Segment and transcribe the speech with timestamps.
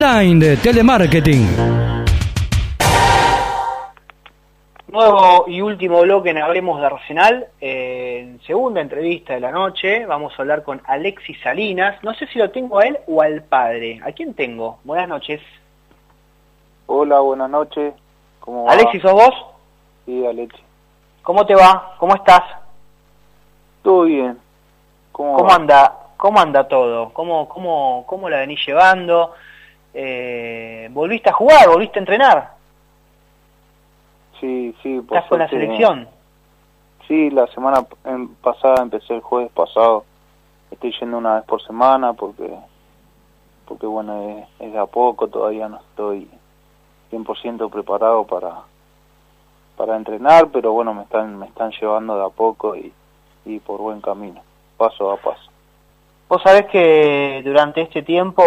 [0.00, 1.44] Line de telemarketing.
[4.86, 7.48] Nuevo y último bloque en Hablemos de Arsenal.
[7.60, 12.00] Eh, en segunda entrevista de la noche vamos a hablar con Alexis Salinas.
[12.04, 14.00] No sé si lo tengo a él o al padre.
[14.06, 14.78] ¿A quién tengo?
[14.84, 15.40] Buenas noches.
[16.86, 17.92] Hola, buenas noches.
[18.38, 18.74] ¿Cómo va?
[18.74, 19.34] Alexis, ¿sos vos?
[20.06, 20.62] Sí, Alexis.
[21.22, 21.96] ¿Cómo te va?
[21.98, 22.44] ¿Cómo estás?
[23.82, 24.38] Todo bien.
[25.10, 25.92] ¿Cómo, ¿Cómo anda?
[26.16, 27.12] ¿Cómo anda todo?
[27.12, 29.34] ¿Cómo, cómo, cómo la venís llevando?
[30.00, 31.68] Eh, ¿Volviste a jugar?
[31.68, 32.52] ¿Volviste a entrenar?
[34.38, 35.00] Sí, sí.
[35.00, 36.08] por ¿Estás con la selección?
[37.08, 40.04] Sí, la semana em- pasada empecé el jueves pasado.
[40.70, 42.48] Estoy yendo una vez por semana porque,
[43.66, 46.30] porque bueno, es, es de a poco, todavía no estoy
[47.10, 48.54] 100% preparado para
[49.76, 52.92] para entrenar, pero bueno, me están me están llevando de a poco y,
[53.46, 54.40] y por buen camino,
[54.76, 55.50] paso a paso.
[56.28, 58.42] Vos sabés que durante este tiempo,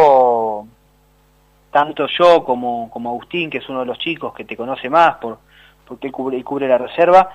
[1.71, 5.15] tanto yo como, como Agustín, que es uno de los chicos que te conoce más
[5.15, 5.39] por,
[5.87, 7.29] porque él cubre, él cubre la reserva,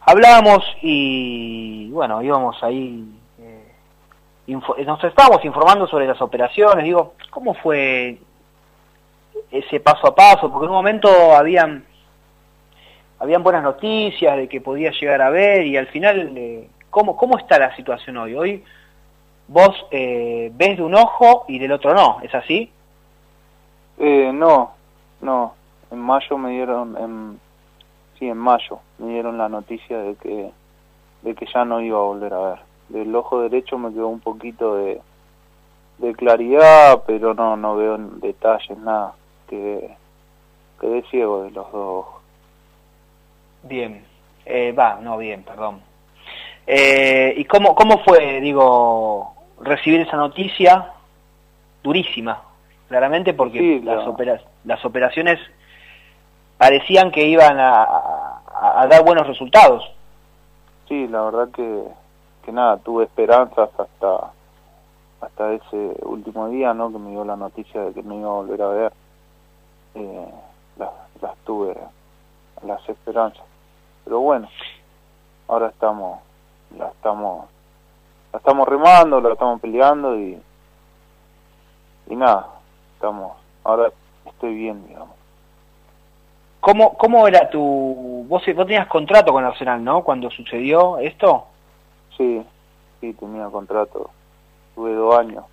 [0.00, 3.04] hablábamos y bueno, íbamos ahí,
[3.38, 4.54] eh,
[4.86, 8.18] nos estábamos informando sobre las operaciones, digo, ¿cómo fue
[9.50, 10.50] ese paso a paso?
[10.50, 11.84] Porque en un momento habían,
[13.18, 17.38] habían buenas noticias de que podía llegar a ver y al final, eh, ¿cómo, ¿cómo
[17.38, 18.34] está la situación hoy?
[18.34, 18.64] Hoy
[19.48, 22.72] vos eh, ves de un ojo y del otro no, ¿es así?
[24.04, 24.72] Eh, no,
[25.20, 25.54] no.
[25.92, 27.40] En mayo me dieron, en,
[28.18, 30.50] sí, en mayo me dieron la noticia de que,
[31.22, 32.58] de que ya no iba a volver a ver.
[32.88, 35.00] Del ojo derecho me quedó un poquito de,
[35.98, 39.14] de claridad, pero no, no veo detalles nada.
[39.48, 39.96] Quedé,
[40.80, 42.06] quedé ciego de los dos.
[43.62, 44.04] Bien,
[44.44, 45.80] eh, va, no bien, perdón.
[46.66, 50.92] Eh, ¿Y cómo, cómo fue, digo, recibir esa noticia?
[51.84, 52.42] Durísima,
[52.92, 55.38] claramente, porque Sí, las, la- opera- las operaciones
[56.58, 59.82] parecían que iban a, a- a dar buenos resultados.
[60.88, 61.84] Sí, la verdad que,
[62.44, 64.30] que nada, tuve esperanzas hasta
[65.22, 66.92] hasta ese último día, ¿no?
[66.92, 68.92] Que me dio la noticia de que no iba a volver a ver.
[69.94, 70.26] Eh,
[70.76, 70.90] las,
[71.22, 71.74] las tuve,
[72.66, 73.44] las esperanzas.
[74.04, 74.48] Pero bueno,
[75.48, 76.20] ahora estamos,
[76.76, 77.46] la estamos,
[78.32, 80.38] la estamos remando, la estamos peleando y
[82.08, 82.48] y nada,
[83.02, 83.32] estamos,
[83.64, 83.90] ahora
[84.26, 85.16] estoy bien, digamos.
[86.60, 88.24] ¿Cómo, cómo era tu...
[88.28, 90.04] Vos, vos tenías contrato con Arsenal, ¿no?
[90.04, 91.46] Cuando sucedió esto.
[92.16, 92.40] Sí,
[93.00, 94.10] sí, tenía contrato.
[94.76, 95.44] Tuve dos años,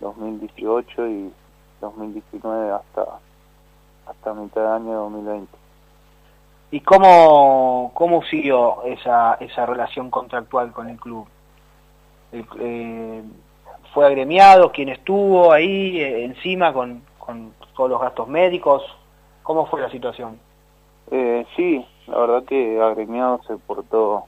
[0.00, 1.32] 2018 y
[1.80, 3.06] 2019 hasta
[4.06, 5.50] hasta mitad de año 2020.
[6.72, 11.26] ¿Y cómo, cómo siguió esa, esa relación contractual con el club?
[12.32, 13.22] El- eh,
[13.92, 14.72] ¿Fue agremiado?
[14.72, 18.82] ¿Quién estuvo ahí eh, encima con, con todos los gastos médicos?
[19.42, 20.38] ¿Cómo fue la situación?
[21.10, 24.24] Eh, sí, la verdad que agremiado se portó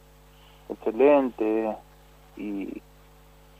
[0.69, 1.77] excelente
[2.37, 2.83] y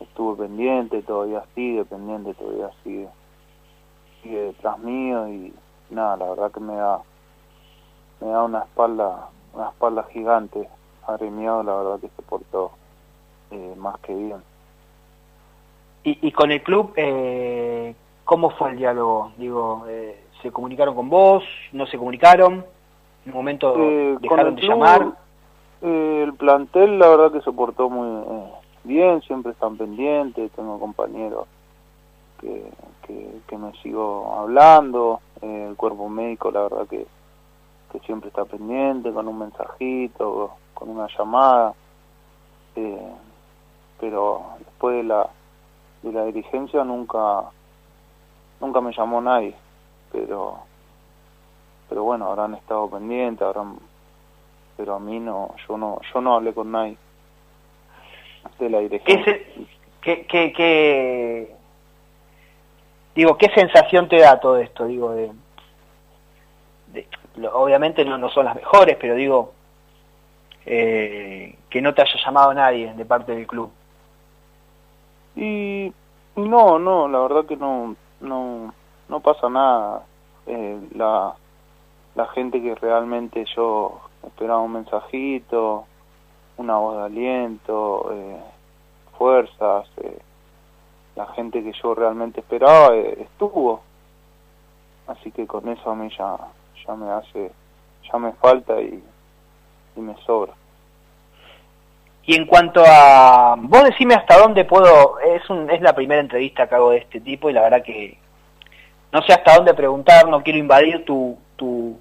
[0.01, 3.09] estuvo pendiente, todavía sigue pendiente, todavía sigue,
[4.23, 5.55] sigue detrás mío y
[5.91, 7.01] nada, la verdad que me da
[8.21, 10.69] me da una espalda una espalda gigante
[11.07, 12.73] agremiado, la verdad que se portó
[13.51, 14.54] eh, más que bien.
[16.05, 17.95] ¿Y, y con el club, eh,
[18.25, 19.33] cómo fue el diálogo?
[19.39, 21.43] Digo, eh, ¿se comunicaron con vos?
[21.73, 22.65] ¿No se comunicaron?
[23.25, 25.07] ¿En un momento Eh, dejaron de club, llamar?
[25.83, 28.51] eh, el plantel la verdad que se portó muy eh,
[28.85, 31.47] bien, siempre están pendientes, tengo compañeros
[32.41, 32.71] que,
[33.07, 37.07] que, que me sigo hablando, eh, el cuerpo médico la verdad que,
[37.93, 41.73] que siempre está pendiente, con un mensajito, con una llamada,
[42.77, 43.13] eh,
[44.01, 45.31] pero después de la,
[46.05, 47.45] de la dirigencia nunca,
[48.61, 49.55] nunca me llamó nadie,
[50.13, 50.59] pero
[51.89, 53.77] pero bueno, habrán estado pendientes, habrán
[54.77, 56.97] pero a mí no, yo no, yo no hablé con nadie
[58.59, 59.23] de la ¿Qué, dirección.
[60.03, 61.55] qué, qué- qué-
[63.15, 64.87] digo, qué sensación te da todo esto?
[64.87, 65.31] Digo, de,
[66.89, 67.07] de-
[67.37, 69.53] lo- obviamente no, no son las mejores, pero digo,
[70.67, 73.71] eh, que no te haya llamado nadie de parte del club.
[75.37, 75.93] Y
[76.37, 78.75] no, no, la verdad que no, no,
[79.09, 80.05] no pasa nada.
[80.47, 81.35] Eh, la,
[82.15, 85.87] la gente que realmente yo esperaba un mensajito,
[86.57, 88.41] una voz de aliento, eh,
[89.19, 90.19] fuerzas, eh,
[91.17, 93.83] la gente que yo realmente esperaba eh, estuvo.
[95.07, 96.37] Así que con eso a mí ya,
[96.87, 97.53] ya me hace,
[98.11, 99.03] ya me falta y,
[99.97, 100.53] y me sobra.
[102.27, 103.57] Y en cuanto a...
[103.59, 105.19] Vos decime hasta dónde puedo...
[105.21, 108.19] Es, un, es la primera entrevista que hago de este tipo y la verdad que
[109.15, 111.97] no sé hasta dónde preguntar, no quiero invadir tu, tu,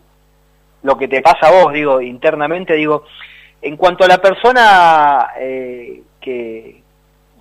[0.82, 3.06] lo que te pasa a vos, digo, internamente, digo,
[3.62, 6.82] en cuanto a la persona eh, que,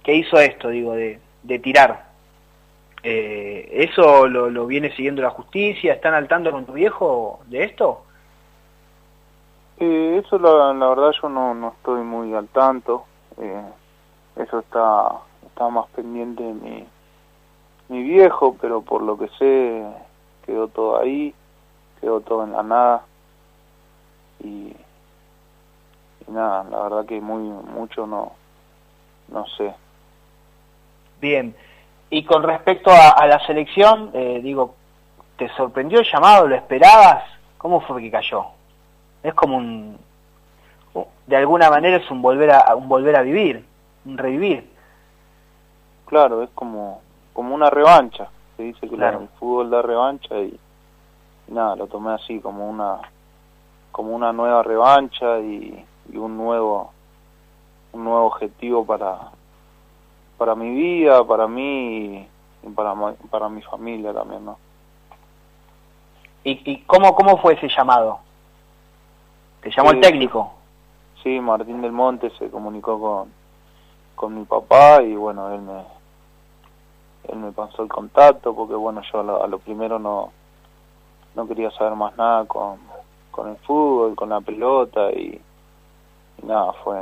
[0.04, 2.04] que hizo esto, digo, de, de tirar,
[3.02, 5.94] eh, ¿eso lo, lo, viene siguiendo la justicia?
[5.94, 8.04] ¿Están al tanto con tu viejo de esto?
[9.84, 13.04] Eso la, la, verdad yo no, no estoy muy al tanto,
[13.36, 13.64] eh,
[14.36, 15.12] eso está,
[15.44, 16.86] está más pendiente de mi,
[17.88, 19.84] mi viejo, pero por lo que sé
[20.46, 21.34] quedó todo ahí,
[22.00, 23.02] quedó todo en la nada
[24.38, 24.76] y,
[26.28, 28.34] y nada, la verdad que muy mucho no,
[29.32, 29.74] no sé.
[31.20, 31.56] Bien,
[32.08, 34.76] y con respecto a, a la selección, eh, digo,
[35.36, 36.46] ¿te sorprendió el llamado?
[36.46, 37.24] ¿Lo esperabas?
[37.58, 38.61] ¿Cómo fue que cayó?
[39.22, 39.98] Es como un,
[41.26, 43.64] de alguna manera es un volver a, un volver a vivir,
[44.04, 44.70] un revivir.
[46.06, 47.00] Claro, es como,
[47.32, 48.28] como una revancha.
[48.56, 49.20] Se dice que claro.
[49.22, 50.58] el fútbol da revancha y,
[51.48, 52.98] y nada, lo tomé así como una
[53.92, 56.92] como una nueva revancha y, y un nuevo
[57.92, 59.30] un nuevo objetivo para
[60.38, 62.26] para mi vida, para mí
[62.62, 62.94] y para
[63.30, 64.58] para mi familia también, ¿no?
[66.44, 68.20] ¿Y, y cómo cómo fue ese llamado?
[69.62, 70.52] ¿Te llamó sí, el técnico?
[71.22, 73.42] Sí, Martín del Monte se comunicó con
[74.14, 75.82] con mi papá y bueno, él me
[77.28, 80.32] él me pasó el contacto porque bueno, yo a lo, a lo primero no
[81.34, 82.78] no quería saber más nada con
[83.30, 85.40] con el fútbol, con la pelota y,
[86.42, 87.00] y, nada, fue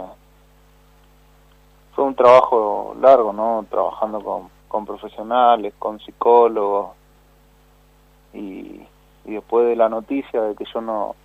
[1.94, 3.66] fue un trabajo largo, ¿no?
[3.68, 6.90] Trabajando con, con profesionales, con psicólogos
[8.32, 8.80] y,
[9.24, 11.16] y después de la noticia de que yo no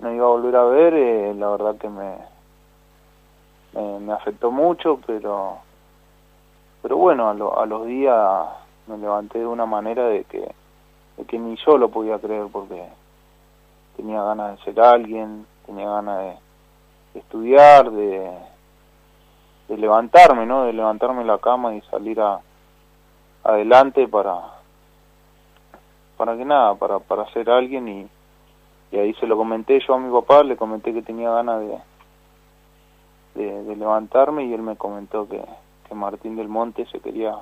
[0.00, 2.16] no iba a volver a ver, eh, la verdad que me,
[4.00, 5.58] me, afectó mucho, pero
[6.82, 8.46] pero bueno, a, lo, a los días
[8.86, 10.54] me levanté de una manera de que
[11.16, 12.84] de que ni yo lo podía creer porque
[13.96, 16.36] tenía ganas de ser alguien, tenía ganas de,
[17.14, 18.30] de estudiar, de,
[19.68, 20.64] de levantarme, ¿no?
[20.64, 22.40] De levantarme en la cama y salir a,
[23.44, 24.54] adelante para
[26.16, 28.08] para que nada, para para ser alguien y,
[28.94, 31.60] y ahí se lo comenté yo a mi papá, le comenté que tenía ganas
[33.34, 35.42] de, de, levantarme y él me comentó que,
[35.88, 37.34] que Martín del Monte se quería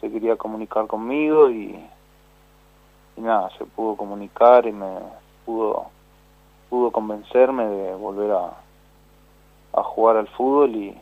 [0.00, 1.78] se quería comunicar conmigo y,
[3.16, 4.98] y nada, se pudo comunicar y me
[5.46, 5.86] pudo
[6.68, 8.56] pudo convencerme de volver a,
[9.74, 11.00] a jugar al fútbol y,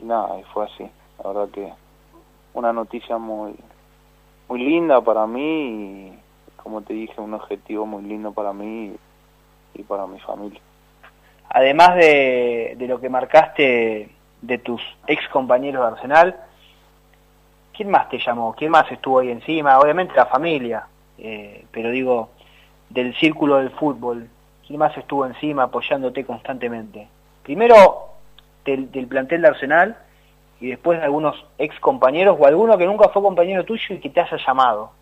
[0.00, 0.90] y nada, y fue así.
[1.22, 1.72] La verdad que
[2.54, 3.54] una noticia muy
[4.48, 6.29] muy linda para mí y
[6.62, 8.94] como te dije, un objetivo muy lindo para mí
[9.74, 10.60] y, para mi familia.
[11.48, 14.10] Además de, de lo que marcaste
[14.42, 16.36] de tus ex compañeros de Arsenal,
[17.76, 18.54] ¿quién más te llamó?
[18.54, 19.78] ¿Quién más estuvo ahí encima?
[19.78, 20.86] Obviamente la familia,
[21.18, 22.30] eh, pero digo,
[22.88, 24.28] del círculo del fútbol,
[24.66, 27.08] ¿quién más estuvo encima apoyándote constantemente?
[27.42, 28.10] Primero
[28.64, 29.96] del, del plantel de Arsenal
[30.60, 34.10] y después de algunos ex compañeros o alguno que nunca fue compañero tuyo y que
[34.10, 34.92] te haya llamado.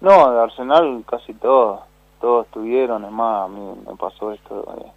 [0.00, 1.80] No, de Arsenal casi todos,
[2.20, 4.92] todos estuvieron, es más, a mí me pasó esto de,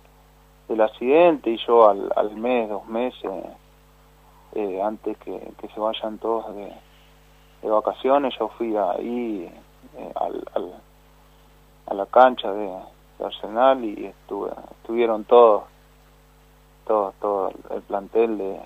[0.68, 3.32] del accidente y yo al, al mes, dos meses,
[4.54, 6.74] eh, antes que, que se vayan todos de,
[7.62, 9.52] de vacaciones, yo fui ahí
[9.98, 10.74] eh, al, al,
[11.88, 12.70] a la cancha de,
[13.20, 15.64] de Arsenal y estuve, estuvieron todos,
[16.86, 18.60] todos, todo el plantel de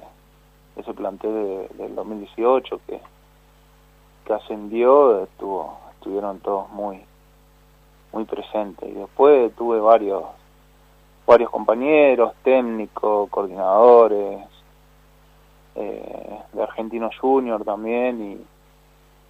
[0.76, 3.02] ese plantel de, del 2018 que,
[4.26, 7.00] que ascendió, estuvo, estuvieron todos muy,
[8.12, 10.24] muy presentes y después tuve varios,
[11.28, 14.44] varios compañeros, técnicos, coordinadores,
[15.76, 18.46] eh, de Argentinos Junior también y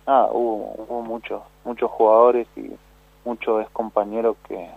[0.07, 2.71] nada, hubo, hubo muchos, muchos jugadores y
[3.25, 4.69] muchos compañeros que,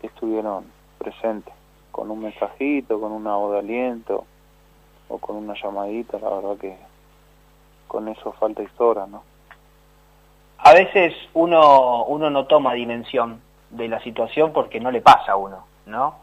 [0.00, 0.64] que estuvieron
[0.96, 1.52] presentes
[1.90, 4.24] con un mensajito, con una voz de aliento
[5.08, 6.76] o con una llamadita, la verdad que
[7.88, 9.22] con eso falta historia, ¿no?
[10.68, 15.36] A veces uno uno no toma dimensión de la situación porque no le pasa a
[15.36, 16.16] uno, ¿no?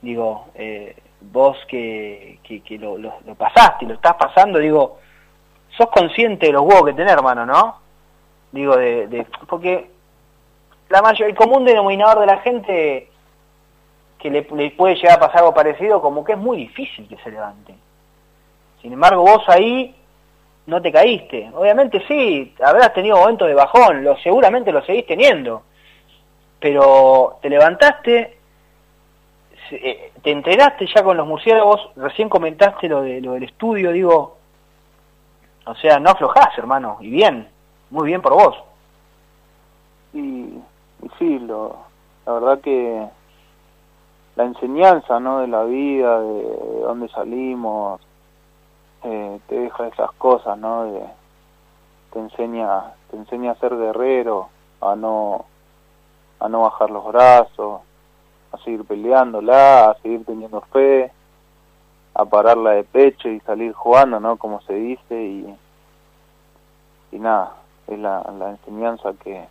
[0.00, 4.98] Digo, eh, vos que, que, que lo, lo, pasaste y lo estás pasando, digo,
[5.76, 7.80] sos consciente de los huevos que tenés, hermano, ¿no?
[8.50, 9.90] Digo, de, de porque
[10.88, 13.10] la mayor, el común denominador de la gente
[14.18, 17.18] que le, le puede llegar a pasar algo parecido, como que es muy difícil que
[17.18, 17.74] se levante.
[18.80, 19.94] Sin embargo, vos ahí
[20.66, 21.50] no te caíste.
[21.54, 25.62] Obviamente sí, habrás tenido momentos de bajón, lo seguramente lo seguís teniendo.
[26.60, 28.38] Pero te levantaste,
[29.72, 34.36] eh, te enteraste ya con los murciélagos, recién comentaste lo de lo del estudio, digo,
[35.64, 37.48] O sea, no aflojás, hermano, y bien,
[37.90, 38.56] muy bien por vos.
[40.12, 41.76] Y, y sí, lo,
[42.26, 43.08] la verdad que
[44.36, 45.40] la enseñanza ¿no?
[45.40, 48.00] de la vida, de, dónde salimos,
[49.04, 50.84] eh, te deja esas cosas, ¿no?
[50.84, 51.02] De,
[52.12, 54.48] te enseña, te enseña a ser guerrero,
[54.80, 55.44] a no,
[56.40, 57.80] a no bajar los brazos,
[58.52, 61.10] a seguir peleándola, a seguir teniendo fe,
[62.14, 64.36] a pararla de pecho y salir jugando, ¿no?
[64.36, 65.56] Como se dice y,
[67.12, 67.54] y nada,
[67.86, 69.46] es la, la enseñanza que,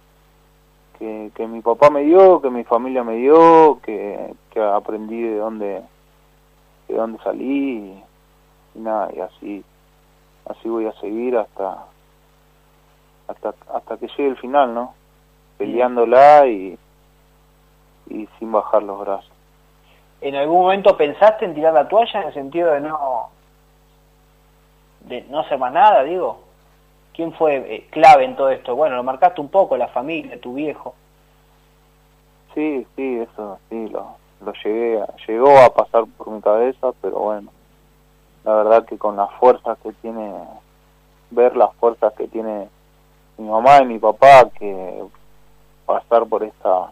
[0.99, 5.37] que, que mi papá me dio, que mi familia me dio, que, que aprendí de
[5.37, 5.81] dónde,
[6.87, 8.03] de dónde salí y,
[8.75, 9.63] y nada, y así,
[10.49, 11.85] así voy a seguir hasta,
[13.27, 14.93] hasta, hasta que llegue el final, ¿no?
[15.57, 16.77] Peleándola y,
[18.09, 19.31] y sin bajar los brazos.
[20.21, 23.29] ¿En algún momento pensaste en tirar la toalla en el sentido de no
[25.01, 26.41] de no hacer más nada, digo?
[27.13, 28.75] ¿Quién fue eh, clave en todo esto?
[28.75, 30.95] Bueno, lo marcaste un poco, la familia, tu viejo.
[32.53, 37.19] Sí, sí, eso, sí, lo, lo llegué, a, llegó a pasar por mi cabeza, pero
[37.19, 37.51] bueno,
[38.43, 40.33] la verdad que con las fuerzas que tiene,
[41.29, 42.69] ver las fuerzas que tiene
[43.37, 45.03] mi mamá y mi papá, que
[45.85, 46.91] pasar por esta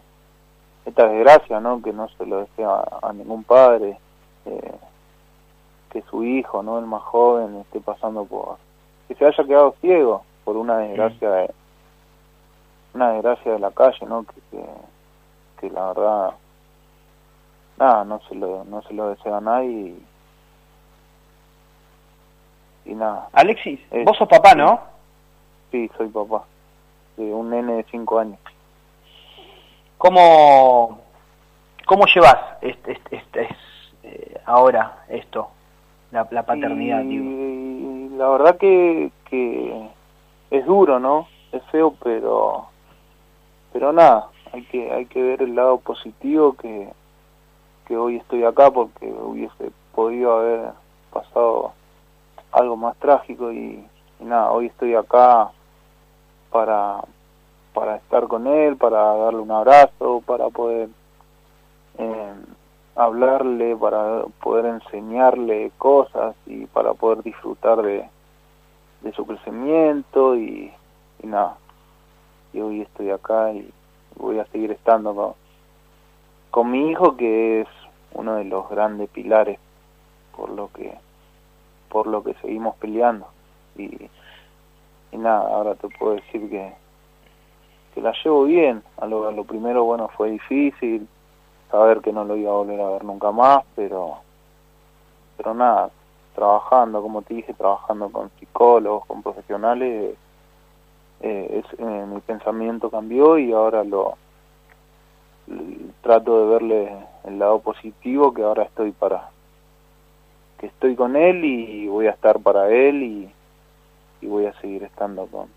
[0.84, 1.82] esta desgracia, ¿no?
[1.82, 3.98] Que no se lo desea a, ningún padre,
[4.46, 4.74] eh,
[5.90, 6.78] que su hijo, ¿no?
[6.78, 8.56] El más joven esté pasando por
[9.08, 11.50] que se haya quedado ciego por una desgracia de
[12.94, 14.24] una desgracia de la calle, ¿no?
[14.24, 14.64] Que, que,
[15.60, 16.34] que la verdad
[17.78, 20.06] nada, no se lo no se lo desea a nadie y,
[22.84, 23.28] y nada.
[23.32, 24.80] Alexis, vos sos papá, ¿no?
[25.70, 26.44] Sí, soy papá
[27.16, 28.38] de un nene de 5 años.
[29.98, 30.98] ¿Cómo,
[31.86, 33.48] cómo llevas este, este, este,
[34.02, 35.50] eh, ahora esto,
[36.10, 37.02] la, la paternidad?
[37.02, 38.16] Y, digo?
[38.16, 39.88] La verdad que, que
[40.50, 41.28] es duro, ¿no?
[41.52, 42.66] Es feo, pero
[43.72, 46.88] pero nada, hay que hay que ver el lado positivo que,
[47.86, 50.72] que hoy estoy acá porque hubiese podido haber
[51.12, 51.72] pasado
[52.52, 53.84] algo más trágico y,
[54.20, 55.50] y nada, hoy estoy acá
[56.50, 57.02] para
[57.72, 60.88] para estar con él, para darle un abrazo, para poder
[61.98, 62.34] eh,
[62.96, 68.08] hablarle, para poder enseñarle cosas y para poder disfrutar de,
[69.02, 70.72] de su crecimiento y,
[71.22, 71.56] y nada.
[72.52, 73.70] Y hoy estoy acá y
[74.16, 75.34] voy a seguir estando con,
[76.50, 77.68] con mi hijo que es
[78.12, 79.58] uno de los grandes pilares
[80.36, 80.92] por lo que
[81.90, 83.26] por lo que seguimos peleando
[83.76, 84.08] y,
[85.12, 86.72] nada ahora te puedo decir que
[87.94, 88.82] que la llevo bien.
[88.98, 91.08] A lo, a lo primero, bueno, fue difícil
[91.70, 94.18] saber que no lo iba a volver a ver nunca más, pero,
[95.36, 95.90] pero nada,
[96.34, 100.16] trabajando, como te dije, trabajando con psicólogos, con profesionales,
[101.20, 104.16] eh, es, eh, mi pensamiento cambió y ahora lo
[106.00, 109.30] trato de verle el lado positivo que ahora estoy para
[110.60, 113.30] que estoy con él y voy a estar para él y,
[114.20, 115.48] y voy a seguir estando con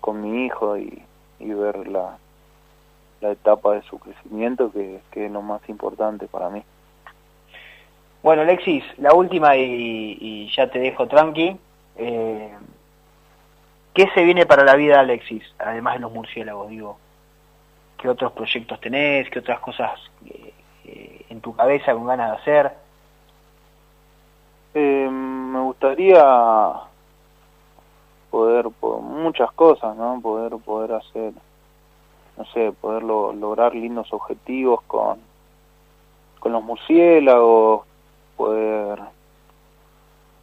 [0.00, 1.02] con mi hijo y,
[1.38, 2.16] y ver la,
[3.20, 6.62] la etapa de su crecimiento que, que es lo más importante para mí.
[8.22, 11.56] Bueno, Alexis, la última y, ya te dejo tranqui.
[11.96, 12.52] Eh,
[13.92, 15.42] ¿Qué se viene para la vida, Alexis?
[15.58, 16.98] Además de los murciélagos, digo.
[17.96, 19.28] ¿Qué otros proyectos tenés?
[19.28, 20.52] ¿Qué otras cosas eh,
[20.84, 22.72] eh, en tu cabeza con ganas de hacer?
[24.74, 26.22] Eh, me gustaría
[28.30, 28.68] poder,
[29.02, 30.20] muchas cosas, ¿no?
[30.20, 31.32] Poder poder hacer
[32.36, 35.18] no sé, poder lo, lograr lindos objetivos con
[36.38, 37.84] con los murciélagos,
[38.36, 39.00] poder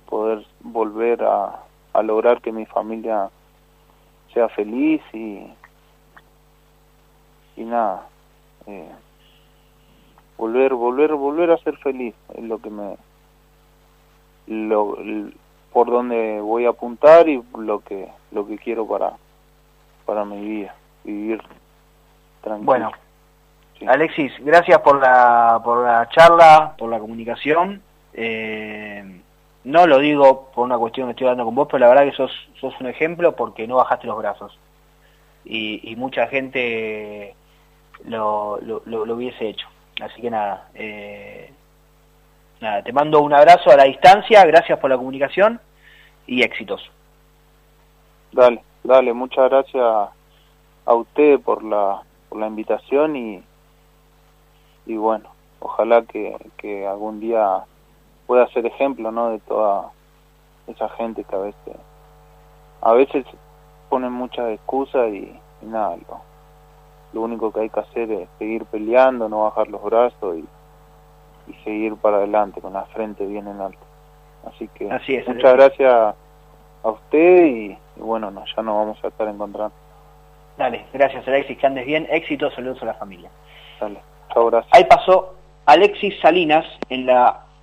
[0.08, 1.64] poder volver a,
[1.94, 3.30] a lograr que mi familia
[4.34, 5.48] sea feliz y
[7.56, 8.08] y nada
[8.68, 8.92] eh,
[10.38, 12.98] volver volver volver a ser feliz es lo que me
[14.48, 14.98] lo,
[15.72, 19.14] por donde voy a apuntar y lo que lo que quiero para
[20.06, 21.42] para mi vida vivir
[22.42, 22.66] tranquilo.
[22.66, 22.92] Bueno
[23.78, 23.86] sí.
[23.86, 27.82] Alexis gracias por la por la charla por la comunicación.
[28.14, 29.22] Eh,
[29.66, 32.16] no lo digo por una cuestión que estoy hablando con vos pero la verdad que
[32.16, 34.58] sos sos un ejemplo porque no bajaste los brazos.
[35.44, 37.36] Y, y mucha gente
[38.06, 39.68] lo, lo, lo, lo, hubiese hecho.
[40.02, 41.52] Así que nada eh,
[42.66, 45.60] nada, te mando un abrazo a la distancia, gracias por la comunicación
[46.26, 46.82] y éxitos.
[48.32, 49.84] Dale, dale, muchas gracias
[50.86, 53.44] a usted por la, por la invitación y,
[54.88, 55.30] y bueno,
[55.60, 57.64] ojalá que, que algún día
[58.26, 59.30] pueda ser ejemplo ¿no?
[59.30, 59.92] de toda
[60.68, 61.78] esa gente que a veces
[62.82, 63.26] a veces
[63.90, 66.22] ponen muchas excusas y, nada, lo,
[67.14, 70.46] lo, único que hay que hacer es seguir peleando, no bajar los brazos y,
[71.48, 73.80] y seguir para adelante con la frente bien en alto.
[74.46, 76.16] Así que Así es, muchas gracias
[76.84, 79.74] a usted y, bueno, no, ya nos vamos a estar encontrando.
[80.58, 83.30] Dale, gracias Alexis, que andes bien, éxito, saludos a la familia.
[83.80, 84.00] Dale,
[84.34, 84.74] chao, gracias.
[84.74, 85.36] Ahí pasó
[85.66, 87.45] Alexis Salinas en la